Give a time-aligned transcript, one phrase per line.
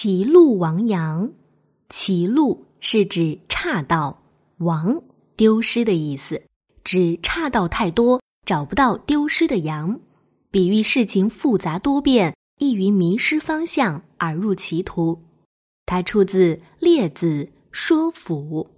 [0.00, 1.28] 歧路亡羊，
[1.88, 4.22] 歧路是指岔道，
[4.58, 5.02] 亡
[5.34, 6.40] 丢失的意思，
[6.84, 9.98] 指岔道太多，找不到丢失的羊，
[10.52, 15.20] 比喻事情复杂多变，易于迷失方向，而入歧途。
[15.84, 18.70] 它出自《列子·说府》。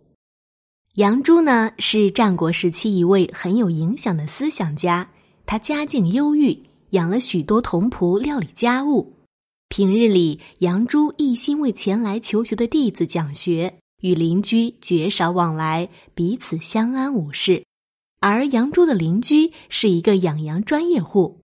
[0.94, 5.10] 杨朱呢，是战国时期一位很有影响的思想家，
[5.44, 6.58] 他家境优裕，
[6.92, 9.12] 养了许多童仆料理家务。
[9.72, 17.62] 平日里，杨朱一心为前来求学的弟子讲学，与邻居绝少往来，彼此相安无事。
[18.18, 21.42] 而杨朱的邻居是一个养羊专业户，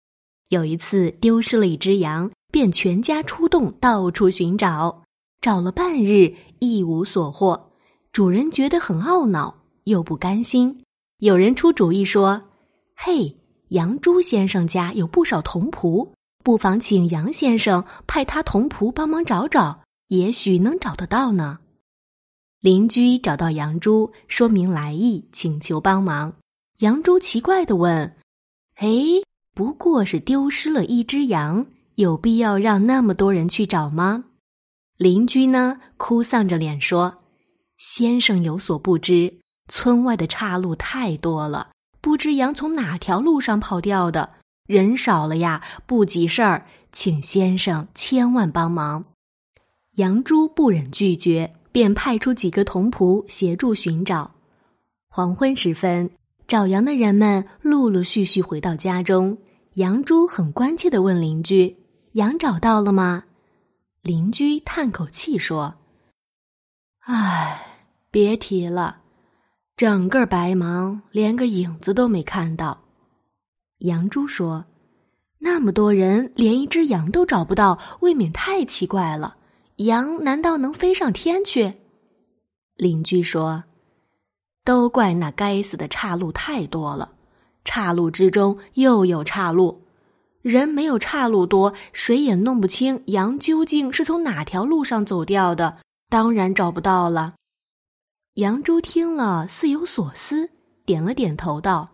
[0.50, 5.02] 有一次丢失了一只羊，便全家出动，到处寻找，
[5.40, 7.72] 找了半日一无所获。
[8.12, 10.84] 主人觉得很懊恼，又不甘心。
[11.18, 12.40] 有人出主意说
[12.94, 13.36] ：“嘿，
[13.70, 16.08] 杨朱先生家有不少童仆。”
[16.42, 21.60] 不妨请杨先生派他童仆帮忙找找，也许能找得到呢。
[22.60, 26.32] 邻居找到杨朱，说明来意，请求帮忙。
[26.78, 28.16] 杨朱奇怪的问
[28.76, 28.88] ：“哎，
[29.54, 34.24] 不过是丢失了一只羊，有必要让那么多人去找吗？”
[34.98, 37.22] 邻居呢，哭丧着脸说
[37.78, 39.32] ：“先生有所不知，
[39.68, 41.70] 村外的岔路太多了，
[42.00, 44.34] 不知羊从哪条路上跑掉的。”
[44.66, 49.04] 人少了呀，不急事儿，请先生千万帮忙。
[49.96, 54.30] 杨朱不忍拒绝，便派出几个童仆协助寻找。
[55.08, 56.10] 黄昏时分，
[56.46, 59.36] 找羊的人们陆陆续续回到家中。
[59.74, 61.76] 杨朱很关切的问邻居
[62.12, 63.24] ：“羊找到了吗？”
[64.02, 65.74] 邻居叹口气说
[67.04, 67.66] ：“唉，
[68.10, 69.00] 别提了，
[69.76, 72.78] 整个白忙，连个影子都没看到。”
[73.82, 74.64] 杨朱说
[75.38, 79.36] ：“那么多人，连一只羊都找不到，未免太奇怪了。
[79.76, 81.74] 羊难道能飞上天去？”
[82.76, 83.64] 邻居说
[84.64, 87.12] ：“都怪那该死的岔路太多了，
[87.64, 89.82] 岔路之中又有岔路，
[90.42, 95.78] 人没有岔路多，谁也弄不清羊究竟是从哪条路上走掉的，
[96.08, 97.34] 当然找不到了。”
[98.34, 100.48] 杨朱听了，似有所思，
[100.86, 101.90] 点了点头，道：“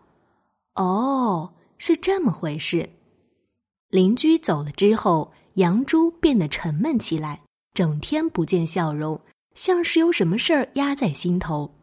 [0.77, 2.89] 哦。”是这么回事。
[3.91, 7.41] 邻居走了之后，杨朱变得沉闷起来，
[7.73, 9.19] 整天不见笑容，
[9.55, 11.75] 像是有什么事儿压在心头。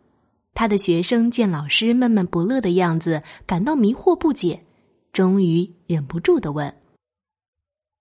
[0.53, 4.63] 他的学生见老师闷闷不乐的样子，感到迷惑不解，
[5.11, 6.73] 终于忍不住的问：“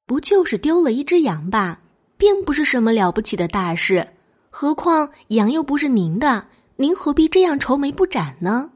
[0.07, 1.81] 不就是丢了一只羊吧？
[2.17, 4.07] 并不是什么了不起的大事。
[4.51, 8.73] 何况羊又不是您的，您何必这样愁眉不展呢？”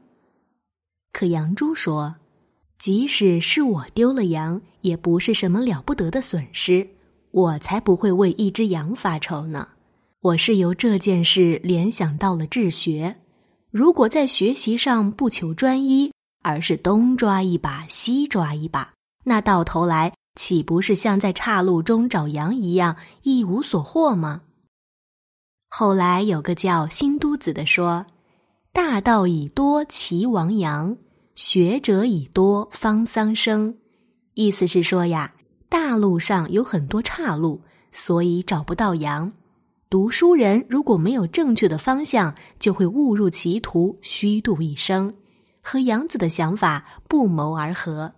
[1.13, 2.15] 可杨朱说。
[2.79, 6.87] 即使是我丢了羊，也不是什么了不得的损失，
[7.31, 9.67] 我才不会为一只羊发愁呢。
[10.21, 13.17] 我是由这件事联想到了治学。
[13.69, 18.93] 如果在学习上不求专一，而是东抓一把西抓一把，
[19.25, 24.43] 那到头来岂不是像在岔路中找羊一样一无所获吗？
[25.67, 28.05] 后来有个叫新都子的说
[28.71, 30.97] ：“大道以多其亡羊。”
[31.41, 33.73] 学者已多方桑生，
[34.33, 35.31] 意思是说呀，
[35.69, 37.61] 大路上有很多岔路，
[37.93, 39.31] 所以找不到羊。
[39.89, 45.13] 读书人如果没有正确的方向，就会误入歧途，虚度一生，
[45.61, 48.11] 和杨子的想法不谋而合。